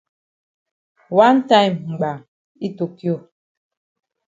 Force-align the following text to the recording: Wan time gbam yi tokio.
Wan 1.17 1.35
time 1.49 1.75
gbam 1.97 2.19
yi 2.59 2.67
tokio. 2.77 3.15